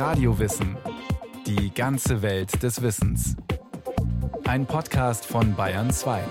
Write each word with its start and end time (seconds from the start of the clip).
Radiowissen. 0.00 0.78
Die 1.46 1.74
ganze 1.74 2.22
Welt 2.22 2.62
des 2.62 2.80
Wissens. 2.80 3.36
Ein 4.48 4.64
Podcast 4.64 5.26
von 5.26 5.54
Bayern 5.54 5.90
2. 5.90 6.22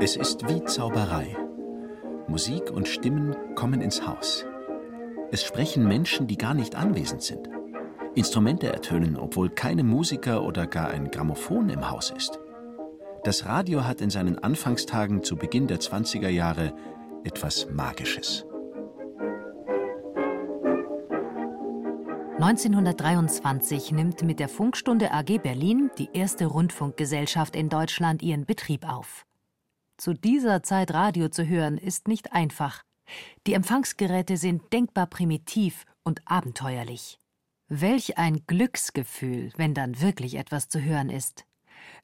Es 0.00 0.16
ist 0.16 0.48
wie 0.48 0.64
Zauberei. 0.64 1.36
Musik 2.26 2.72
und 2.72 2.88
Stimmen 2.88 3.36
kommen 3.54 3.80
ins 3.80 4.04
Haus. 4.04 4.44
Es 5.30 5.44
sprechen 5.44 5.86
Menschen, 5.86 6.26
die 6.26 6.38
gar 6.38 6.54
nicht 6.54 6.74
anwesend 6.74 7.22
sind. 7.22 7.48
Instrumente 8.16 8.66
ertönen, 8.66 9.16
obwohl 9.16 9.48
keine 9.48 9.84
Musiker 9.84 10.42
oder 10.42 10.66
gar 10.66 10.88
ein 10.88 11.12
Grammophon 11.12 11.68
im 11.68 11.88
Haus 11.88 12.10
ist. 12.10 12.41
Das 13.24 13.46
Radio 13.46 13.84
hat 13.84 14.00
in 14.00 14.10
seinen 14.10 14.40
Anfangstagen 14.40 15.22
zu 15.22 15.36
Beginn 15.36 15.68
der 15.68 15.78
20er 15.78 16.28
Jahre 16.28 16.74
etwas 17.22 17.68
Magisches. 17.70 18.44
1923 22.40 23.92
nimmt 23.92 24.24
mit 24.24 24.40
der 24.40 24.48
Funkstunde 24.48 25.12
AG 25.12 25.38
Berlin 25.40 25.92
die 25.98 26.08
erste 26.12 26.46
Rundfunkgesellschaft 26.46 27.54
in 27.54 27.68
Deutschland 27.68 28.22
ihren 28.22 28.44
Betrieb 28.44 28.88
auf. 28.88 29.24
Zu 29.98 30.14
dieser 30.14 30.64
Zeit 30.64 30.92
Radio 30.92 31.28
zu 31.28 31.46
hören 31.46 31.78
ist 31.78 32.08
nicht 32.08 32.32
einfach. 32.32 32.82
Die 33.46 33.54
Empfangsgeräte 33.54 34.36
sind 34.36 34.72
denkbar 34.72 35.06
primitiv 35.06 35.84
und 36.02 36.22
abenteuerlich. 36.24 37.20
Welch 37.68 38.18
ein 38.18 38.42
Glücksgefühl, 38.48 39.52
wenn 39.56 39.74
dann 39.74 40.00
wirklich 40.00 40.34
etwas 40.34 40.68
zu 40.68 40.82
hören 40.82 41.08
ist. 41.08 41.44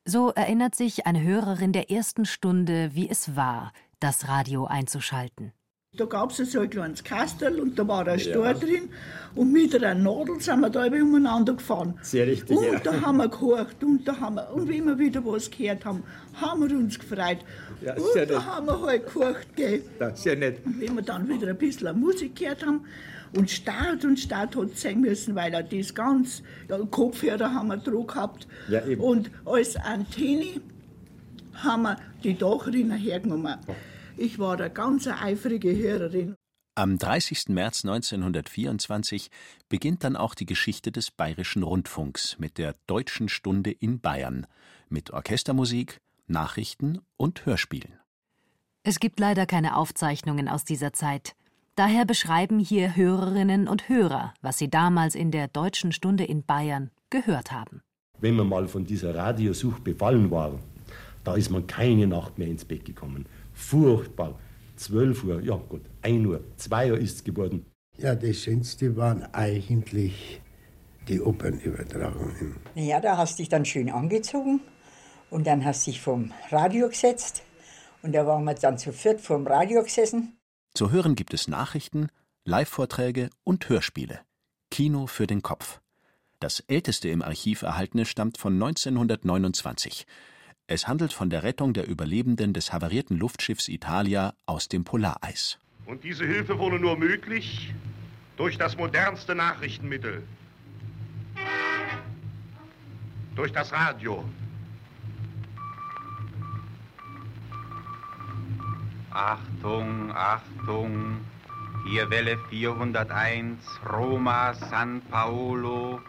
So 0.04 0.30
erinnert 0.30 0.74
sich 0.74 1.06
eine 1.06 1.22
Hörerin 1.22 1.72
der 1.72 1.90
ersten 1.90 2.24
Stunde, 2.24 2.90
wie 2.94 3.08
es 3.08 3.36
war, 3.36 3.72
das 4.00 4.28
Radio 4.28 4.66
einzuschalten. 4.66 5.52
Da 5.96 6.04
gab 6.04 6.30
es 6.30 6.52
so 6.52 6.60
ein 6.60 6.70
kleines 6.70 7.02
Kastel 7.02 7.58
und 7.58 7.78
da 7.78 7.88
war 7.88 8.06
ein 8.06 8.20
Stor 8.20 8.46
ja. 8.46 8.54
drin 8.54 8.90
und 9.34 9.52
mit 9.52 9.74
einer 9.74 9.94
Nadel 9.94 10.38
sind 10.38 10.60
wir 10.60 10.70
da 10.70 10.84
umeinander 10.84 11.54
gefahren. 11.54 11.98
Sehr 12.02 12.26
richtig, 12.26 12.56
Und 12.56 12.64
ja. 12.64 12.78
da 12.78 13.00
haben 13.00 13.16
wir 13.16 13.28
gehorcht 13.28 13.82
und 13.82 14.06
da 14.06 14.20
haben 14.20 14.36
wir, 14.36 14.52
und 14.52 14.68
wenn 14.68 14.84
wir 14.84 14.98
wieder 14.98 15.24
was 15.24 15.50
gehört 15.50 15.84
haben, 15.86 16.04
haben 16.34 16.68
wir 16.68 16.76
uns 16.76 16.98
gefreut. 16.98 17.38
Ja, 17.80 17.94
und 17.94 18.12
sehr 18.12 18.26
da 18.26 18.34
nett. 18.34 18.46
haben 18.46 18.66
wir 18.66 18.80
halt 18.82 19.06
gehorcht, 19.06 19.56
gell. 19.56 19.82
Ja, 19.98 20.14
sehr 20.14 20.36
nett. 20.36 20.64
Und 20.64 20.78
wenn 20.80 20.94
wir 20.94 21.02
dann 21.02 21.28
wieder 21.28 21.48
ein 21.48 21.56
bisschen 21.58 21.98
Musik 21.98 22.36
gehört 22.36 22.64
haben 22.64 22.84
und 23.36 23.50
Start 23.50 24.04
und 24.04 24.18
Start 24.18 24.56
hat 24.56 24.72
es 24.72 24.82
sein 24.82 25.00
müssen, 25.00 25.34
weil 25.34 25.52
er 25.54 25.62
das 25.62 25.94
ganz, 25.94 26.42
ja, 26.68 26.78
Kopfhörer 26.78 27.52
haben 27.54 27.68
wir 27.68 27.76
drauf 27.76 28.06
gehabt. 28.06 28.48
Ja, 28.68 28.84
eben. 28.86 29.00
Und 29.00 29.30
als 29.44 29.76
Antenne 29.76 30.60
haben 31.54 31.82
wir 31.82 31.96
die 32.22 32.36
Dachrinne 32.36 32.96
hergenommen. 32.96 33.58
Ich 34.16 34.38
war 34.38 34.58
eine 34.58 34.70
ganz 34.70 35.06
eifrige 35.06 35.76
Hörerin. 35.76 36.34
Am 36.74 36.96
30. 36.96 37.48
März 37.48 37.84
1924 37.84 39.30
beginnt 39.68 40.04
dann 40.04 40.14
auch 40.14 40.34
die 40.34 40.46
Geschichte 40.46 40.92
des 40.92 41.10
Bayerischen 41.10 41.64
Rundfunks 41.64 42.38
mit 42.38 42.56
der 42.56 42.76
Deutschen 42.86 43.28
Stunde 43.28 43.72
in 43.72 44.00
Bayern, 44.00 44.46
mit 44.88 45.10
Orchestermusik, 45.10 45.98
Nachrichten 46.28 47.00
und 47.16 47.46
Hörspielen. 47.46 47.98
Es 48.84 49.00
gibt 49.00 49.18
leider 49.18 49.44
keine 49.44 49.76
Aufzeichnungen 49.76 50.48
aus 50.48 50.64
dieser 50.64 50.92
Zeit. 50.92 51.34
Daher 51.78 52.04
beschreiben 52.04 52.58
hier 52.58 52.96
Hörerinnen 52.96 53.68
und 53.68 53.88
Hörer, 53.88 54.34
was 54.42 54.58
sie 54.58 54.68
damals 54.68 55.14
in 55.14 55.30
der 55.30 55.46
Deutschen 55.46 55.92
Stunde 55.92 56.24
in 56.24 56.42
Bayern 56.42 56.90
gehört 57.08 57.52
haben. 57.52 57.82
Wenn 58.18 58.34
man 58.34 58.48
mal 58.48 58.66
von 58.66 58.84
dieser 58.84 59.14
Radiosucht 59.14 59.84
befallen 59.84 60.28
war, 60.32 60.58
da 61.22 61.36
ist 61.36 61.50
man 61.50 61.68
keine 61.68 62.08
Nacht 62.08 62.36
mehr 62.36 62.48
ins 62.48 62.64
Bett 62.64 62.84
gekommen. 62.84 63.26
Furchtbar. 63.52 64.36
12 64.74 65.22
Uhr, 65.22 65.40
ja 65.40 65.54
gut, 65.54 65.82
1 66.02 66.26
Uhr, 66.26 66.40
2 66.56 66.90
Uhr 66.90 66.98
ist 66.98 67.14
es 67.14 67.22
geworden. 67.22 67.64
Ja, 67.96 68.16
das 68.16 68.38
Schönste 68.38 68.96
waren 68.96 69.22
eigentlich 69.32 70.40
die 71.06 71.20
Opernübertragungen. 71.20 72.56
Naja, 72.74 72.98
da 72.98 73.16
hast 73.16 73.38
du 73.38 73.42
dich 73.42 73.50
dann 73.50 73.64
schön 73.64 73.88
angezogen 73.88 74.58
und 75.30 75.46
dann 75.46 75.64
hast 75.64 75.86
du 75.86 75.92
dich 75.92 76.00
vom 76.00 76.32
Radio 76.50 76.88
gesetzt 76.88 77.44
und 78.02 78.16
da 78.16 78.26
waren 78.26 78.42
wir 78.42 78.54
dann 78.54 78.78
zu 78.78 78.92
viert 78.92 79.20
vorm 79.20 79.46
Radio 79.46 79.84
gesessen. 79.84 80.37
Zu 80.78 80.92
hören 80.92 81.16
gibt 81.16 81.34
es 81.34 81.48
Nachrichten, 81.48 82.06
Live-Vorträge 82.44 83.30
und 83.42 83.68
Hörspiele. 83.68 84.20
Kino 84.70 85.08
für 85.08 85.26
den 85.26 85.42
Kopf. 85.42 85.80
Das 86.38 86.60
älteste 86.60 87.08
im 87.08 87.20
Archiv 87.20 87.62
erhaltene 87.62 88.06
stammt 88.06 88.38
von 88.38 88.52
1929. 88.52 90.06
Es 90.68 90.86
handelt 90.86 91.12
von 91.12 91.30
der 91.30 91.42
Rettung 91.42 91.72
der 91.72 91.88
Überlebenden 91.88 92.52
des 92.52 92.72
havarierten 92.72 93.16
Luftschiffs 93.16 93.66
Italia 93.66 94.34
aus 94.46 94.68
dem 94.68 94.84
Polareis. 94.84 95.58
Und 95.84 96.04
diese 96.04 96.24
Hilfe 96.24 96.60
wurde 96.60 96.78
nur 96.78 96.96
möglich 96.96 97.74
durch 98.36 98.56
das 98.56 98.76
modernste 98.76 99.34
Nachrichtenmittel. 99.34 100.22
Durch 103.34 103.50
das 103.50 103.72
Radio. 103.72 104.24
Achtung, 109.18 110.12
Achtung, 110.14 111.16
hier 111.84 112.08
Welle 112.08 112.38
401, 112.50 113.58
Roma, 113.92 114.54
San 114.54 115.02
Paolo. 115.10 116.00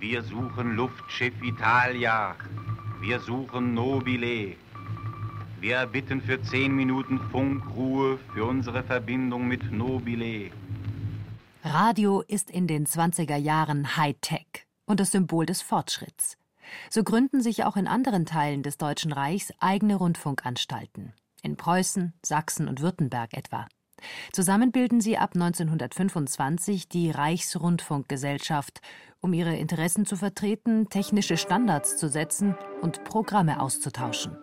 Wir 0.00 0.22
suchen 0.22 0.76
Luftschiff 0.76 1.34
Italia. 1.42 2.36
Wir 3.02 3.20
suchen 3.20 3.74
Nobile. 3.74 4.56
Wir 5.60 5.76
erbitten 5.76 6.22
für 6.22 6.40
zehn 6.40 6.74
Minuten 6.74 7.20
Funkruhe 7.30 8.18
für 8.32 8.46
unsere 8.46 8.82
Verbindung 8.82 9.46
mit 9.46 9.70
Nobile. 9.70 10.52
Radio 11.64 12.22
ist 12.22 12.50
in 12.50 12.66
den 12.66 12.86
20er 12.86 13.36
Jahren 13.36 13.98
Hightech 13.98 14.66
und 14.86 15.00
das 15.00 15.10
Symbol 15.10 15.44
des 15.44 15.60
Fortschritts. 15.60 16.38
So 16.88 17.04
gründen 17.04 17.42
sich 17.42 17.64
auch 17.64 17.76
in 17.76 17.86
anderen 17.86 18.24
Teilen 18.24 18.62
des 18.62 18.78
Deutschen 18.78 19.12
Reichs 19.12 19.52
eigene 19.58 19.96
Rundfunkanstalten. 19.96 21.12
In 21.44 21.56
Preußen, 21.58 22.14
Sachsen 22.24 22.68
und 22.68 22.80
Württemberg 22.80 23.34
etwa. 23.34 23.66
Zusammen 24.32 24.72
bilden 24.72 25.02
sie 25.02 25.18
ab 25.18 25.32
1925 25.34 26.88
die 26.88 27.10
Reichsrundfunkgesellschaft, 27.10 28.80
um 29.20 29.34
ihre 29.34 29.54
Interessen 29.54 30.06
zu 30.06 30.16
vertreten, 30.16 30.88
technische 30.88 31.36
Standards 31.36 31.98
zu 31.98 32.08
setzen 32.08 32.56
und 32.80 33.04
Programme 33.04 33.60
auszutauschen. 33.60 34.36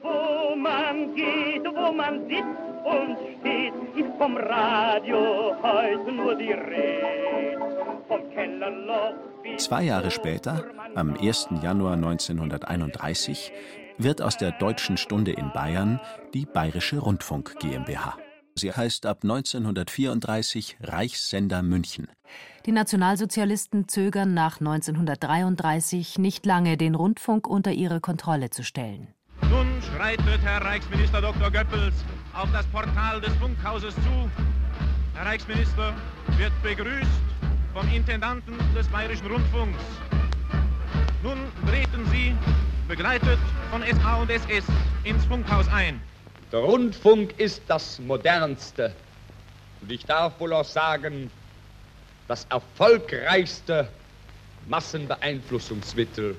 Wo 0.00 0.54
man 0.54 1.12
geht, 1.16 1.64
wo 1.64 1.92
man 1.92 2.20
sitzt 2.28 2.44
und 2.84 3.18
steht, 3.40 3.74
ist 3.96 4.16
vom 4.16 4.36
Radio 4.36 5.56
heute 5.60 6.12
nur 6.12 6.36
die 6.36 6.52
Rede. 6.52 7.58
Vom 8.06 8.30
Kellerloch 8.30 9.14
Zwei 9.58 9.82
Jahre 9.82 10.12
später, 10.12 10.64
am 10.94 11.14
1. 11.14 11.48
Januar 11.62 11.94
1931, 11.94 13.52
wird 13.98 14.22
aus 14.22 14.36
der 14.36 14.52
Deutschen 14.52 14.96
Stunde 14.96 15.32
in 15.32 15.52
Bayern 15.52 16.00
die 16.34 16.46
Bayerische 16.46 16.98
Rundfunk 16.98 17.56
GmbH. 17.60 18.16
Sie 18.54 18.72
heißt 18.72 19.06
ab 19.06 19.20
1934 19.22 20.76
Reichssender 20.82 21.62
München. 21.62 22.08
Die 22.66 22.72
Nationalsozialisten 22.72 23.88
zögern 23.88 24.34
nach 24.34 24.60
1933 24.60 26.18
nicht 26.18 26.44
lange, 26.44 26.76
den 26.76 26.94
Rundfunk 26.94 27.46
unter 27.46 27.72
ihre 27.72 28.00
Kontrolle 28.00 28.50
zu 28.50 28.62
stellen. 28.62 29.08
Nun 29.48 29.66
schreitet 29.82 30.40
Herr 30.42 30.60
Reichsminister 30.62 31.20
Dr. 31.20 31.50
Goebbels 31.50 31.94
auf 32.34 32.48
das 32.52 32.66
Portal 32.66 33.20
des 33.20 33.32
Funkhauses 33.36 33.94
zu. 33.94 34.30
Herr 35.14 35.26
Reichsminister 35.26 35.94
wird 36.36 36.52
begrüßt 36.62 37.08
vom 37.72 37.88
Intendanten 37.92 38.54
des 38.76 38.86
Bayerischen 38.88 39.26
Rundfunks. 39.26 39.82
Nun 41.22 41.38
treten 41.66 42.06
Sie, 42.10 42.34
begleitet 42.90 43.38
von 43.70 43.82
SA 43.82 44.16
und 44.16 44.30
SS, 44.30 44.64
ins 45.04 45.24
Funkhaus 45.26 45.68
ein. 45.68 46.00
Der 46.50 46.58
Rundfunk 46.58 47.38
ist 47.38 47.62
das 47.68 48.00
modernste 48.00 48.92
und 49.80 49.92
ich 49.92 50.04
darf 50.04 50.40
wohl 50.40 50.52
auch 50.52 50.64
sagen, 50.64 51.30
das 52.26 52.46
erfolgreichste 52.50 53.88
Massenbeeinflussungsmittel. 54.68 56.36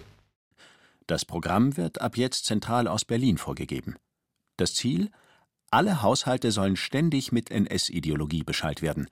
Das 1.08 1.24
Programm 1.24 1.78
wird 1.78 2.02
ab 2.02 2.18
jetzt 2.18 2.46
zentral 2.46 2.90
aus 2.90 3.06
Berlin 3.06 3.38
vorgegeben. 3.38 3.96
Das 4.58 4.74
Ziel? 4.74 5.10
Alle 5.70 6.02
Haushalte 6.02 6.52
sollen 6.52 6.76
ständig 6.76 7.32
mit 7.32 7.50
NS-Ideologie 7.50 8.44
beschallt 8.44 8.82
werden. 8.82 9.08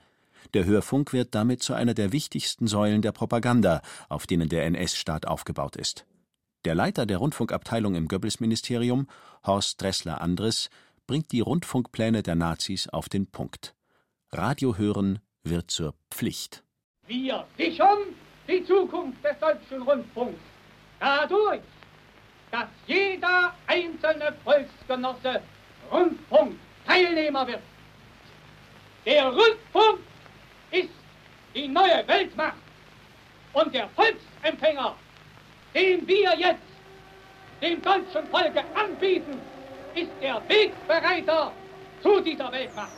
Der 0.53 0.65
Hörfunk 0.65 1.13
wird 1.13 1.33
damit 1.35 1.63
zu 1.63 1.73
einer 1.73 1.93
der 1.93 2.11
wichtigsten 2.11 2.67
Säulen 2.67 3.01
der 3.01 3.13
Propaganda, 3.13 3.81
auf 4.09 4.27
denen 4.27 4.49
der 4.49 4.65
NS-Staat 4.65 5.25
aufgebaut 5.25 5.77
ist. 5.77 6.05
Der 6.65 6.75
Leiter 6.75 7.05
der 7.05 7.19
Rundfunkabteilung 7.19 7.95
im 7.95 8.09
Goebbels-Ministerium, 8.09 9.07
Horst 9.45 9.81
Dressler-Andres, 9.81 10.69
bringt 11.07 11.31
die 11.31 11.39
Rundfunkpläne 11.39 12.21
der 12.21 12.35
Nazis 12.35 12.89
auf 12.89 13.07
den 13.07 13.27
Punkt. 13.31 13.75
Radio 14.31 14.77
hören 14.77 15.19
wird 15.43 15.71
zur 15.71 15.93
Pflicht. 16.11 16.63
Wir 17.07 17.47
sichern 17.57 17.99
die 18.47 18.65
Zukunft 18.65 19.23
des 19.23 19.39
deutschen 19.39 19.81
Rundfunks. 19.83 20.39
Dadurch, 20.99 21.61
dass 22.51 22.67
jeder 22.87 23.53
einzelne 23.65 24.35
Volksgenosse 24.43 25.41
Rundfunkteilnehmer 25.89 27.47
wird. 27.47 27.61
Der 29.05 29.27
Rundfunk 29.29 29.99
ist 30.71 30.89
die 31.55 31.69
neue 31.69 32.05
Weltmacht 32.05 32.57
und 33.53 33.73
der 33.73 33.87
Volksempfänger, 33.89 34.95
den 35.73 36.07
wir 36.07 36.37
jetzt 36.37 36.61
dem 37.61 37.81
deutschen 37.81 38.27
Volke 38.31 38.63
anbieten, 38.75 39.39
ist 39.95 40.11
der 40.21 40.41
Wegbereiter 40.47 41.51
zu 42.01 42.21
dieser 42.21 42.51
Weltmacht. 42.51 42.91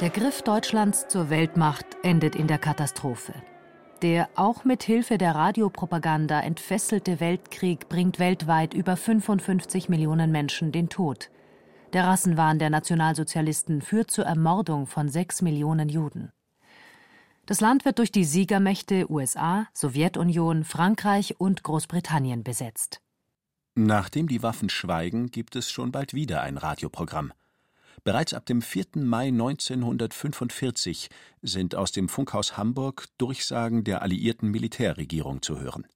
Der 0.00 0.10
Griff 0.10 0.42
Deutschlands 0.42 1.08
zur 1.08 1.28
Weltmacht 1.28 1.86
endet 2.02 2.34
in 2.34 2.46
der 2.46 2.58
Katastrophe. 2.58 3.34
Der 4.02 4.30
auch 4.34 4.64
mit 4.64 4.82
Hilfe 4.82 5.18
der 5.18 5.34
Radiopropaganda 5.34 6.40
entfesselte 6.40 7.20
Weltkrieg 7.20 7.90
bringt 7.90 8.18
weltweit 8.18 8.72
über 8.72 8.96
55 8.96 9.90
Millionen 9.90 10.32
Menschen 10.32 10.72
den 10.72 10.88
Tod. 10.88 11.28
Der 11.92 12.04
Rassenwahn 12.04 12.58
der 12.58 12.70
Nationalsozialisten 12.70 13.82
führt 13.82 14.10
zur 14.10 14.24
Ermordung 14.24 14.86
von 14.86 15.10
sechs 15.10 15.42
Millionen 15.42 15.90
Juden. 15.90 16.30
Das 17.50 17.60
Land 17.60 17.84
wird 17.84 17.98
durch 17.98 18.12
die 18.12 18.24
Siegermächte 18.24 19.10
USA, 19.10 19.66
Sowjetunion, 19.74 20.62
Frankreich 20.62 21.40
und 21.40 21.64
Großbritannien 21.64 22.44
besetzt. 22.44 23.00
Nachdem 23.74 24.28
die 24.28 24.44
Waffen 24.44 24.68
schweigen, 24.68 25.32
gibt 25.32 25.56
es 25.56 25.68
schon 25.68 25.90
bald 25.90 26.14
wieder 26.14 26.42
ein 26.42 26.58
Radioprogramm. 26.58 27.32
Bereits 28.04 28.34
ab 28.34 28.46
dem 28.46 28.62
4. 28.62 28.84
Mai 28.98 29.26
1945 29.26 31.08
sind 31.42 31.74
aus 31.74 31.90
dem 31.90 32.08
Funkhaus 32.08 32.56
Hamburg 32.56 33.08
Durchsagen 33.18 33.82
der 33.82 34.02
alliierten 34.02 34.48
Militärregierung 34.52 35.42
zu 35.42 35.58
hören. 35.58 35.88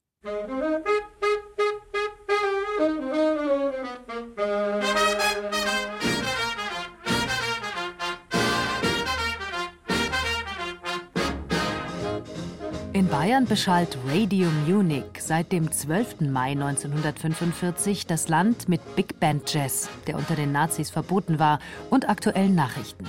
Bayern 13.15 13.45
beschallt 13.45 13.97
Radio 14.09 14.49
Munich 14.67 15.05
seit 15.21 15.53
dem 15.53 15.71
12. 15.71 16.23
Mai 16.23 16.51
1945 16.51 18.09
das 18.09 18.27
Land 18.27 18.69
mit 18.69 18.81
Big 18.97 19.21
Band 19.21 19.55
Jazz, 19.55 19.89
der 20.09 20.17
unter 20.17 20.35
den 20.35 20.51
Nazis 20.51 20.91
verboten 20.91 21.39
war, 21.39 21.61
und 21.91 22.09
aktuellen 22.09 22.57
Nachrichten. 22.57 23.07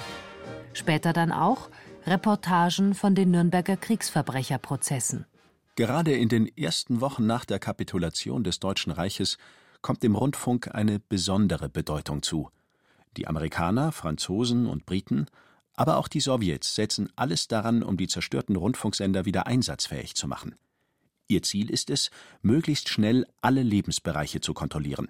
Später 0.74 1.12
dann 1.12 1.32
auch 1.32 1.72
Reportagen 2.06 2.94
von 2.94 3.16
den 3.16 3.32
Nürnberger 3.32 3.78
Kriegsverbrecherprozessen. 3.78 5.26
Gerade 5.76 6.14
in 6.14 6.30
den 6.30 6.56
ersten 6.56 7.02
Wochen 7.02 7.26
nach 7.26 7.44
der 7.44 7.58
Kapitulation 7.58 8.44
des 8.44 8.60
Deutschen 8.60 8.92
Reiches 8.92 9.40
kommt 9.82 10.04
dem 10.04 10.14
Rundfunk 10.14 10.70
eine 10.76 11.00
besondere 11.00 11.68
Bedeutung 11.68 12.22
zu. 12.22 12.52
Die 13.18 13.26
Amerikaner, 13.26 13.92
Franzosen 13.92 14.68
und 14.68 14.86
Briten 14.86 15.26
aber 15.76 15.98
auch 15.98 16.08
die 16.08 16.20
Sowjets 16.20 16.76
setzen 16.76 17.10
alles 17.16 17.48
daran, 17.48 17.84
um 17.84 17.98
die 17.98 18.08
zerstörten 18.08 18.56
Rundfunksender 18.56 19.26
wieder 19.26 19.48
einsatzfähig 19.48 20.16
zu 20.16 20.28
machen. 20.28 20.56
Ihr 21.28 21.42
Ziel 21.42 21.70
ist 21.70 21.90
es, 21.90 22.12
möglichst 22.42 22.90
schnell 22.90 23.26
alle 23.42 23.64
Lebensbereiche 23.64 24.42
zu 24.42 24.54
kontrollieren. 24.54 25.10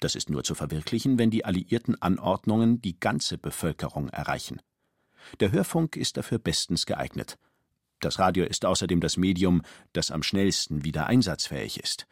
Das 0.00 0.14
ist 0.14 0.30
nur 0.30 0.42
zu 0.42 0.54
verwirklichen, 0.54 1.18
wenn 1.18 1.30
die 1.30 1.44
alliierten 1.44 2.00
Anordnungen 2.00 2.80
die 2.80 2.98
ganze 2.98 3.36
Bevölkerung 3.36 4.08
erreichen. 4.08 4.60
Der 5.40 5.52
Hörfunk 5.52 5.96
ist 5.96 6.16
dafür 6.16 6.38
bestens 6.38 6.86
geeignet. 6.86 7.36
Das 8.00 8.18
Radio 8.18 8.46
ist 8.46 8.64
außerdem 8.64 9.00
das 9.00 9.18
Medium, 9.18 9.60
das 9.92 10.10
am 10.10 10.22
schnellsten 10.22 10.84
wieder 10.84 11.06
einsatzfähig 11.06 11.78
ist. 11.78 12.06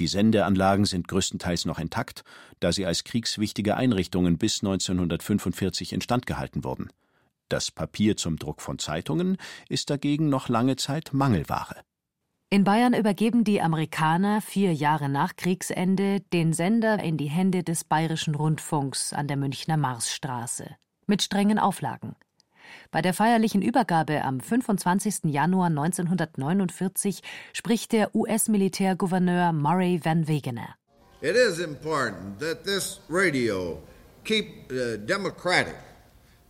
Die 0.00 0.08
Sendeanlagen 0.08 0.86
sind 0.86 1.06
größtenteils 1.06 1.66
noch 1.66 1.78
intakt, 1.78 2.24
da 2.58 2.72
sie 2.72 2.86
als 2.86 3.04
kriegswichtige 3.04 3.76
Einrichtungen 3.76 4.38
bis 4.38 4.64
1945 4.64 5.92
instand 5.92 6.26
gehalten 6.26 6.64
wurden. 6.64 6.90
Das 7.50 7.72
Papier 7.72 8.16
zum 8.16 8.36
Druck 8.36 8.62
von 8.62 8.78
Zeitungen 8.78 9.36
ist 9.68 9.90
dagegen 9.90 10.28
noch 10.28 10.48
lange 10.48 10.76
Zeit 10.76 11.10
Mangelware. 11.12 11.82
In 12.48 12.62
Bayern 12.62 12.94
übergeben 12.94 13.42
die 13.42 13.60
Amerikaner 13.60 14.40
vier 14.40 14.72
Jahre 14.72 15.08
nach 15.08 15.34
Kriegsende 15.34 16.20
den 16.32 16.52
Sender 16.52 17.02
in 17.02 17.16
die 17.16 17.28
Hände 17.28 17.64
des 17.64 17.82
Bayerischen 17.82 18.36
Rundfunks 18.36 19.12
an 19.12 19.26
der 19.26 19.36
Münchner 19.36 19.76
Marsstraße 19.76 20.76
mit 21.06 21.22
strengen 21.22 21.58
Auflagen. 21.58 22.14
Bei 22.92 23.02
der 23.02 23.14
feierlichen 23.14 23.62
Übergabe 23.62 24.22
am 24.22 24.38
25. 24.38 25.24
Januar 25.24 25.66
1949 25.66 27.20
spricht 27.52 27.90
der 27.90 28.14
US-Militärgouverneur 28.14 29.52
Murray 29.52 30.00
Van 30.04 30.28
Wegener. 30.28 30.76
It 31.20 31.34
is 31.34 31.58
important 31.58 32.38
that 32.38 32.62
this 32.64 33.00
radio 33.08 33.82
keep 34.22 34.70
uh, 34.70 34.96
democratic 35.04 35.74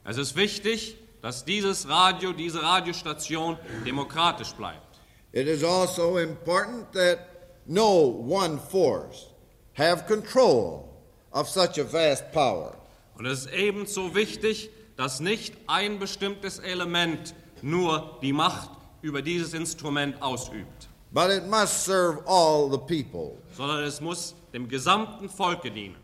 es 0.05 0.17
ist 0.17 0.37
wichtig, 0.37 0.97
dass 1.23 1.45
dieses 1.45 1.89
Radio, 1.89 2.33
diese 2.33 2.63
Radiostation 2.63 3.59
demokratisch 3.85 4.53
bleibt. 4.53 5.01
It 5.33 5.47
is 5.47 5.63
also 5.63 6.19
important 6.19 6.93
that 6.93 7.19
no 7.67 8.25
one 8.29 8.59
force 8.59 9.27
have 9.75 10.07
control 10.07 10.89
of 11.33 11.49
such 11.49 11.79
a 11.79 11.85
vast 11.85 12.33
power. 12.33 12.77
Und 13.17 13.27
es 13.27 13.41
ist 13.47 13.53
ebenso 13.53 14.15
wichtig, 14.15 14.71
dass 14.97 15.21
nicht 15.21 15.55
ein 15.67 15.99
bestimmtes 15.99 16.59
Element 16.59 17.35
nur 17.63 18.19
die 18.23 18.33
Macht 18.33 18.71
über 19.03 19.23
dieses 19.23 19.55
Instrument 19.55 20.21
ausübt. 20.21 20.89
But 21.13 21.31
it 21.31 21.47
must 21.49 21.85
serve 21.85 22.23
all 22.27 22.71
the 22.71 22.79
people. 22.79 23.39
Sondern 23.57 23.85
es 23.85 24.01
muss 24.01 24.35
dem 24.53 24.69
gesamten 24.69 25.29
Volke 25.29 25.71
dienen. 25.71 25.97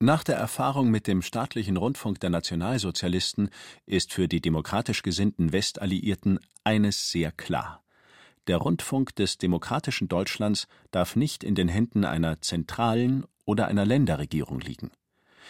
Nach 0.00 0.24
der 0.24 0.36
Erfahrung 0.36 0.90
mit 0.90 1.06
dem 1.06 1.22
staatlichen 1.22 1.76
Rundfunk 1.76 2.18
der 2.18 2.30
Nationalsozialisten 2.30 3.48
ist 3.86 4.12
für 4.12 4.26
die 4.26 4.40
demokratisch 4.40 5.02
gesinnten 5.02 5.52
Westalliierten 5.52 6.40
eines 6.64 7.12
sehr 7.12 7.30
klar: 7.30 7.84
Der 8.48 8.56
Rundfunk 8.56 9.14
des 9.14 9.38
demokratischen 9.38 10.08
Deutschlands 10.08 10.66
darf 10.90 11.14
nicht 11.14 11.44
in 11.44 11.54
den 11.54 11.68
Händen 11.68 12.04
einer 12.04 12.40
zentralen 12.40 13.24
oder 13.44 13.68
einer 13.68 13.86
Länderregierung 13.86 14.60
liegen. 14.60 14.90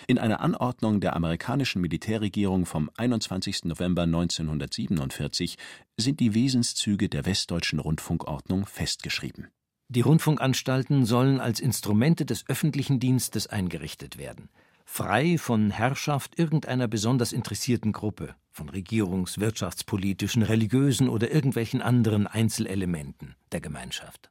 In 0.06 0.18
einer 0.18 0.40
Anordnung 0.40 1.00
der 1.00 1.16
amerikanischen 1.16 1.80
Militärregierung 1.80 2.66
vom 2.66 2.90
21. 2.96 3.64
November 3.64 4.02
1947 4.02 5.56
sind 5.96 6.20
die 6.20 6.34
Wesenszüge 6.34 7.08
der 7.08 7.24
Westdeutschen 7.24 7.78
Rundfunkordnung 7.78 8.66
festgeschrieben 8.66 9.48
die 9.88 10.00
Rundfunkanstalten 10.00 11.04
sollen 11.04 11.40
als 11.40 11.60
Instrumente 11.60 12.24
des 12.24 12.48
öffentlichen 12.48 13.00
Dienstes 13.00 13.46
eingerichtet 13.46 14.18
werden, 14.18 14.48
frei 14.84 15.38
von 15.38 15.70
Herrschaft 15.70 16.38
irgendeiner 16.38 16.88
besonders 16.88 17.32
interessierten 17.32 17.92
Gruppe, 17.92 18.34
von 18.50 18.70
regierungs-, 18.70 19.40
wirtschaftspolitischen, 19.40 20.42
religiösen 20.42 21.08
oder 21.08 21.30
irgendwelchen 21.30 21.82
anderen 21.82 22.26
Einzelelementen 22.26 23.34
der 23.52 23.60
Gemeinschaft. 23.60 24.30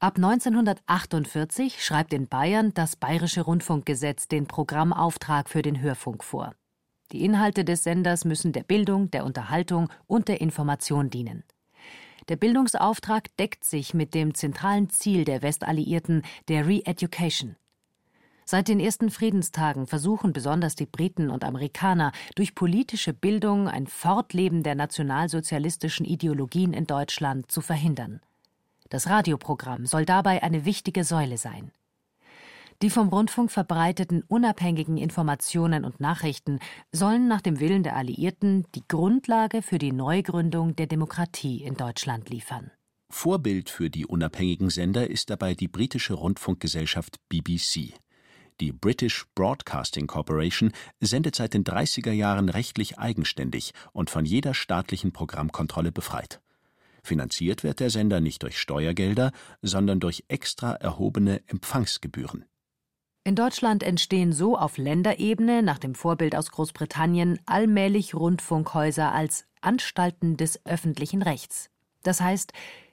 Ab 0.00 0.16
1948 0.16 1.84
schreibt 1.84 2.14
in 2.14 2.26
Bayern 2.26 2.72
das 2.72 2.96
Bayerische 2.96 3.42
Rundfunkgesetz 3.42 4.28
den 4.28 4.46
Programmauftrag 4.46 5.50
für 5.50 5.62
den 5.62 5.80
Hörfunk 5.80 6.24
vor. 6.24 6.54
Die 7.12 7.24
Inhalte 7.24 7.64
des 7.64 7.82
Senders 7.82 8.24
müssen 8.24 8.52
der 8.52 8.62
Bildung, 8.62 9.10
der 9.10 9.24
Unterhaltung 9.24 9.90
und 10.06 10.28
der 10.28 10.40
Information 10.40 11.10
dienen. 11.10 11.44
Der 12.28 12.36
Bildungsauftrag 12.36 13.36
deckt 13.36 13.64
sich 13.64 13.94
mit 13.94 14.14
dem 14.14 14.34
zentralen 14.34 14.90
Ziel 14.90 15.24
der 15.24 15.42
Westalliierten, 15.42 16.22
der 16.48 16.66
Re-Education. 16.66 17.56
Seit 18.44 18.66
den 18.66 18.80
ersten 18.80 19.10
Friedenstagen 19.10 19.86
versuchen 19.86 20.32
besonders 20.32 20.74
die 20.74 20.86
Briten 20.86 21.30
und 21.30 21.44
Amerikaner 21.44 22.10
durch 22.34 22.56
politische 22.56 23.12
Bildung 23.12 23.68
ein 23.68 23.86
Fortleben 23.86 24.64
der 24.64 24.74
nationalsozialistischen 24.74 26.04
Ideologien 26.04 26.72
in 26.72 26.86
Deutschland 26.86 27.50
zu 27.52 27.60
verhindern. 27.60 28.20
Das 28.88 29.08
Radioprogramm 29.08 29.86
soll 29.86 30.04
dabei 30.04 30.42
eine 30.42 30.64
wichtige 30.64 31.04
Säule 31.04 31.38
sein. 31.38 31.70
Die 32.82 32.88
vom 32.88 33.08
Rundfunk 33.08 33.50
verbreiteten 33.50 34.22
unabhängigen 34.26 34.96
Informationen 34.96 35.84
und 35.84 36.00
Nachrichten 36.00 36.60
sollen 36.92 37.28
nach 37.28 37.42
dem 37.42 37.60
Willen 37.60 37.82
der 37.82 37.94
Alliierten 37.94 38.64
die 38.74 38.82
Grundlage 38.88 39.60
für 39.60 39.76
die 39.76 39.92
Neugründung 39.92 40.76
der 40.76 40.86
Demokratie 40.86 41.62
in 41.62 41.74
Deutschland 41.74 42.30
liefern. 42.30 42.70
Vorbild 43.10 43.68
für 43.68 43.90
die 43.90 44.06
unabhängigen 44.06 44.70
Sender 44.70 45.10
ist 45.10 45.28
dabei 45.28 45.54
die 45.54 45.68
britische 45.68 46.14
Rundfunkgesellschaft 46.14 47.18
BBC. 47.28 47.92
Die 48.60 48.72
British 48.72 49.26
Broadcasting 49.34 50.06
Corporation 50.06 50.72
sendet 51.00 51.36
seit 51.36 51.52
den 51.52 51.64
30er 51.64 52.12
Jahren 52.12 52.48
rechtlich 52.48 52.98
eigenständig 52.98 53.72
und 53.92 54.08
von 54.08 54.24
jeder 54.24 54.54
staatlichen 54.54 55.12
Programmkontrolle 55.12 55.92
befreit. 55.92 56.40
Finanziert 57.02 57.62
wird 57.62 57.80
der 57.80 57.90
Sender 57.90 58.20
nicht 58.20 58.42
durch 58.42 58.58
Steuergelder, 58.58 59.32
sondern 59.60 60.00
durch 60.00 60.24
extra 60.28 60.72
erhobene 60.72 61.42
Empfangsgebühren. 61.46 62.44
In 63.22 63.36
Deutschland 63.36 63.82
entstehen 63.82 64.32
so 64.32 64.56
auf 64.56 64.78
Länderebene 64.78 65.62
nach 65.62 65.78
dem 65.78 65.94
Vorbild 65.94 66.34
aus 66.34 66.50
Großbritannien 66.50 67.38
allmählich 67.44 68.14
Rundfunkhäuser 68.14 69.12
als 69.12 69.44
Anstalten 69.60 70.38
des 70.38 70.64
öffentlichen 70.64 71.20
Rechts. 71.20 71.68
Das 72.02 72.22
heißt, 72.22 72.52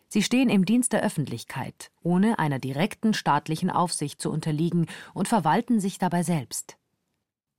Sie 0.09 0.23
stehen 0.23 0.49
im 0.49 0.65
Dienst 0.65 0.93
der 0.93 1.03
Öffentlichkeit, 1.03 1.91
ohne 2.01 2.39
einer 2.39 2.59
direkten 2.59 3.13
staatlichen 3.13 3.69
Aufsicht 3.69 4.21
zu 4.21 4.31
unterliegen 4.31 4.87
und 5.13 5.27
verwalten 5.27 5.79
sich 5.79 5.97
dabei 5.97 6.23
selbst. 6.23 6.77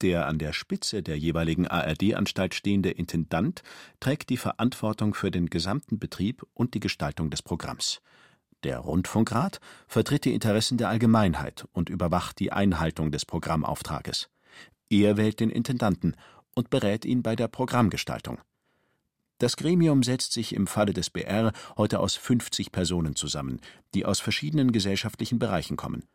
Der 0.00 0.26
an 0.26 0.38
der 0.38 0.52
Spitze 0.52 1.02
der 1.02 1.18
jeweiligen 1.18 1.66
ARD-Anstalt 1.66 2.54
stehende 2.54 2.90
Intendant 2.90 3.62
trägt 3.98 4.30
die 4.30 4.36
Verantwortung 4.36 5.12
für 5.12 5.30
den 5.30 5.50
gesamten 5.50 5.98
Betrieb 5.98 6.46
und 6.54 6.74
die 6.74 6.80
Gestaltung 6.80 7.30
des 7.30 7.42
Programms. 7.42 8.00
Der 8.64 8.78
Rundfunkrat 8.78 9.60
vertritt 9.86 10.24
die 10.24 10.34
Interessen 10.34 10.78
der 10.78 10.88
Allgemeinheit 10.88 11.66
und 11.72 11.88
überwacht 11.88 12.40
die 12.40 12.52
Einhaltung 12.52 13.12
des 13.12 13.24
Programmauftrages. 13.24 14.28
Er 14.90 15.16
wählt 15.16 15.38
den 15.38 15.50
Intendanten 15.50 16.16
und 16.54 16.70
berät 16.70 17.04
ihn 17.04 17.22
bei 17.22 17.36
der 17.36 17.48
Programmgestaltung. 17.48 18.40
Das 19.38 19.56
Gremium 19.56 20.02
setzt 20.02 20.32
sich 20.32 20.52
im 20.52 20.66
Falle 20.66 20.92
des 20.92 21.10
BR 21.10 21.52
heute 21.76 22.00
aus 22.00 22.16
50 22.16 22.72
Personen 22.72 23.14
zusammen, 23.14 23.60
die 23.94 24.04
aus 24.04 24.18
verschiedenen 24.18 24.72
gesellschaftlichen 24.72 25.38
Bereichen 25.38 25.76
kommen. 25.76 26.08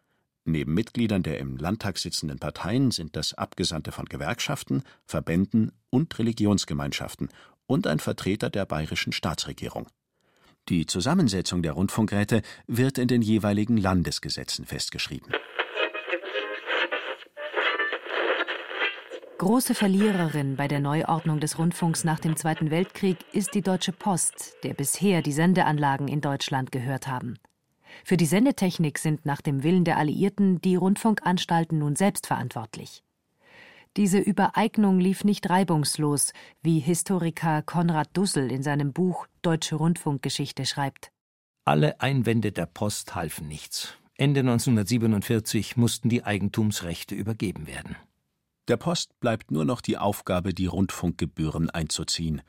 Neben 0.43 0.73
Mitgliedern 0.73 1.23
der 1.23 1.39
im 1.39 1.55
Landtag 1.55 1.97
sitzenden 1.97 2.39
Parteien 2.39 2.91
sind 2.91 3.15
das 3.15 3.33
Abgesandte 3.33 3.93
von 3.93 4.05
Gewerkschaften, 4.05 4.83
Verbänden 5.05 5.71
und 5.89 6.19
Religionsgemeinschaften 6.19 7.29
und 7.65 7.87
ein 7.87 7.99
Vertreter 7.99 8.49
der 8.49 8.65
bayerischen 8.65 9.13
Staatsregierung. 9.13 9.87
Die 10.69 10.85
Zusammensetzung 10.85 11.61
der 11.61 11.73
Rundfunkräte 11.73 12.41
wird 12.67 12.97
in 12.97 13.09
den 13.09 13.21
jeweiligen 13.21 13.75
Landesgesetzen 13.75 14.65
festgeschrieben. 14.65 15.33
Große 19.39 19.75
Verliererin 19.75 20.55
bei 20.55 20.69
der 20.69 20.79
Neuordnung 20.79 21.41
des 21.41 21.59
Rundfunks 21.59 22.05
nach 22.05 22.19
dem 22.19 22.37
Zweiten 22.37 22.71
Weltkrieg 22.71 23.17
ist 23.33 23.55
die 23.55 23.61
Deutsche 23.61 23.91
Post, 23.91 24.55
der 24.63 24.73
bisher 24.73 25.21
die 25.21 25.33
Sendeanlagen 25.33 26.07
in 26.07 26.21
Deutschland 26.21 26.71
gehört 26.71 27.07
haben. 27.07 27.37
Für 28.05 28.15
die 28.15 28.25
Sendetechnik 28.25 28.99
sind 28.99 29.25
nach 29.25 29.41
dem 29.41 29.63
Willen 29.63 29.83
der 29.83 29.97
Alliierten 29.97 30.61
die 30.61 30.77
Rundfunkanstalten 30.77 31.77
nun 31.77 31.97
selbst 31.97 32.25
verantwortlich. 32.25 33.03
Diese 33.95 34.17
Übereignung 34.17 34.99
lief 34.99 35.23
nicht 35.23 35.49
reibungslos, 35.51 36.33
wie 36.63 36.79
Historiker 36.79 37.61
Konrad 37.61 38.09
Dussel 38.13 38.51
in 38.51 38.63
seinem 38.63 38.91
Buch 38.91 39.27
Deutsche 39.43 39.75
Rundfunkgeschichte 39.75 40.65
schreibt. 40.65 41.11
Alle 41.63 42.01
Einwände 42.01 42.51
der 42.51 42.65
Post 42.65 43.13
halfen 43.13 43.47
nichts. 43.47 43.93
Ende 44.15 44.39
1947 44.39 45.77
mussten 45.77 46.09
die 46.09 46.23
Eigentumsrechte 46.23 47.13
übergeben 47.13 47.67
werden. 47.67 47.95
Der 48.67 48.77
Post 48.77 49.19
bleibt 49.19 49.51
nur 49.51 49.63
noch 49.63 49.81
die 49.81 49.97
Aufgabe, 49.97 50.55
die 50.55 50.65
Rundfunkgebühren 50.65 51.69
einzuziehen. 51.69 52.41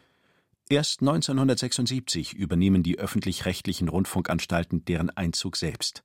Erst 0.71 1.03
1976 1.03 2.33
übernehmen 2.33 2.83
die 2.83 2.99
öffentlich-rechtlichen 2.99 3.89
Rundfunkanstalten 3.89 4.87
deren 4.87 5.11
Einzug 5.11 5.57
selbst. 5.57 6.05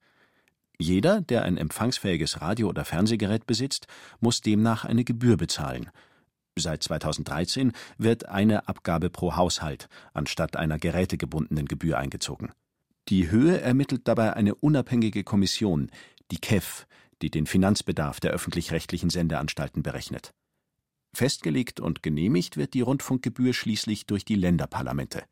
Jeder, 0.82 1.20
der 1.20 1.44
ein 1.44 1.58
empfangsfähiges 1.58 2.40
Radio- 2.40 2.70
oder 2.70 2.86
Fernsehgerät 2.86 3.46
besitzt, 3.46 3.88
muss 4.22 4.40
demnach 4.40 4.86
eine 4.86 5.04
Gebühr 5.04 5.36
bezahlen. 5.36 5.90
Seit 6.58 6.84
2013 6.84 7.74
wird 7.98 8.30
eine 8.30 8.68
Abgabe 8.70 9.10
pro 9.10 9.36
Haushalt 9.36 9.90
anstatt 10.14 10.56
einer 10.56 10.80
gerätegebundenen 10.80 11.66
Gebühr 11.66 11.98
eingezogen. 11.98 12.52
Die 13.10 13.30
Höhe 13.30 13.60
ermittelt 13.60 14.08
dabei 14.08 14.34
eine 14.34 14.56
unabhängige 14.56 15.24
Kommission, 15.24 15.92
die 16.32 16.38
KEF, 16.38 16.88
die 17.22 17.30
den 17.30 17.46
Finanzbedarf 17.46 18.20
der 18.20 18.32
öffentlich-rechtlichen 18.32 19.10
Sendeanstalten 19.10 19.84
berechnet. 19.84 20.34
Festgelegt 21.14 21.80
und 21.80 22.04
genehmigt 22.04 22.56
wird 22.56 22.74
die 22.74 22.82
Rundfunkgebühr 22.82 23.54
schließlich 23.54 24.06
durch 24.06 24.24
die 24.24 24.36
Länderparlamente. 24.36 25.24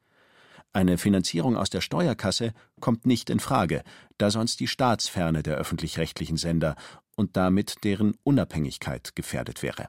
Eine 0.74 0.98
Finanzierung 0.98 1.58
aus 1.58 1.70
der 1.70 1.82
Steuerkasse 1.82 2.54
kommt 2.80 3.06
nicht 3.06 3.30
in 3.30 3.40
Frage, 3.40 3.84
da 4.18 4.30
sonst 4.30 4.60
die 4.60 4.68
Staatsferne 4.68 5.44
der 5.44 5.56
öffentlich-rechtlichen 5.56 6.38
Sender 6.38 6.76
und 7.16 7.36
damit 7.36 7.84
deren 7.84 8.16
Unabhängigkeit 8.24 9.16
gefährdet 9.16 9.64
wäre. 9.64 9.88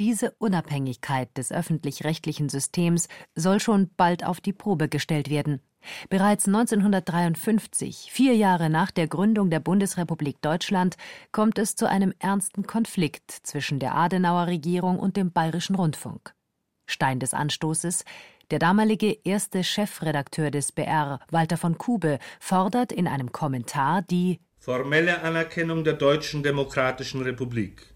Diese 0.00 0.32
Unabhängigkeit 0.38 1.36
des 1.36 1.52
öffentlich-rechtlichen 1.52 2.48
Systems 2.48 3.08
soll 3.36 3.60
schon 3.60 3.90
bald 3.96 4.24
auf 4.24 4.40
die 4.40 4.52
Probe 4.52 4.88
gestellt 4.88 5.30
werden. 5.30 5.60
Bereits 6.08 6.46
1953, 6.46 8.08
vier 8.10 8.34
Jahre 8.34 8.70
nach 8.70 8.90
der 8.90 9.06
Gründung 9.06 9.50
der 9.50 9.60
Bundesrepublik 9.60 10.40
Deutschland, 10.40 10.96
kommt 11.30 11.58
es 11.58 11.76
zu 11.76 11.88
einem 11.88 12.14
ernsten 12.18 12.66
Konflikt 12.66 13.30
zwischen 13.30 13.78
der 13.78 13.94
Adenauer 13.94 14.46
Regierung 14.46 14.98
und 14.98 15.16
dem 15.16 15.32
Bayerischen 15.32 15.76
Rundfunk. 15.76 16.34
Stein 16.86 17.20
des 17.20 17.34
Anstoßes 17.34 18.04
der 18.52 18.58
damalige 18.58 19.16
erste 19.24 19.64
Chefredakteur 19.64 20.50
des 20.50 20.72
BR, 20.72 21.20
Walter 21.30 21.56
von 21.56 21.78
Kube, 21.78 22.18
fordert 22.38 22.92
in 22.92 23.08
einem 23.08 23.32
Kommentar 23.32 24.02
die 24.02 24.40
formelle 24.58 25.22
Anerkennung 25.22 25.84
der 25.84 25.94
Deutschen 25.94 26.42
Demokratischen 26.42 27.22
Republik. 27.22 27.86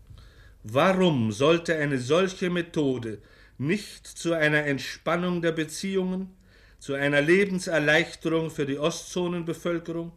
Warum 0.63 1.31
sollte 1.31 1.77
eine 1.77 1.99
solche 1.99 2.49
Methode 2.49 3.21
nicht 3.59 4.07
zu 4.07 4.33
einer 4.33 4.65
Entspannung 4.65 5.43
der 5.43 5.53
Beziehungen, 5.53 6.35
zu 6.79 6.95
einer 6.95 7.21
Lebenserleichterung 7.21 8.51
für 8.51 8.65
die 8.65 8.79
Ostzonenbevölkerung, 8.79 10.13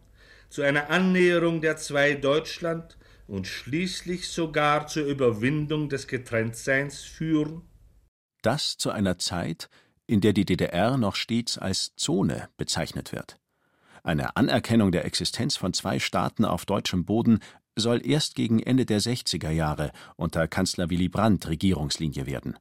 zu 0.48 0.62
einer 0.62 0.88
Annäherung 0.88 1.60
der 1.60 1.76
zwei 1.76 2.14
Deutschland 2.14 2.96
und 3.26 3.46
schließlich 3.46 4.28
sogar 4.28 4.86
zur 4.86 5.04
Überwindung 5.04 5.90
des 5.90 6.06
Getrenntseins 6.06 7.02
führen? 7.02 7.60
Das 8.40 8.78
zu 8.78 8.90
einer 8.90 9.18
Zeit, 9.18 9.68
in 10.10 10.20
der 10.20 10.32
die 10.32 10.44
DDR 10.44 10.96
noch 10.96 11.14
stets 11.14 11.56
als 11.56 11.94
Zone 11.94 12.48
bezeichnet 12.56 13.12
wird. 13.12 13.38
Eine 14.02 14.36
Anerkennung 14.36 14.90
der 14.90 15.04
Existenz 15.04 15.56
von 15.56 15.72
zwei 15.72 16.00
Staaten 16.00 16.44
auf 16.44 16.66
deutschem 16.66 17.04
Boden 17.04 17.38
soll 17.76 18.04
erst 18.04 18.34
gegen 18.34 18.60
Ende 18.60 18.86
der 18.86 19.00
60er 19.00 19.50
Jahre 19.50 19.92
unter 20.16 20.48
Kanzler 20.48 20.90
Willy 20.90 21.08
Brandt 21.08 21.48
Regierungslinie 21.48 22.26
werden. 22.26 22.56